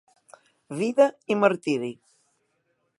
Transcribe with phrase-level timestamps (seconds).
[0.79, 1.93] Vida i martiri.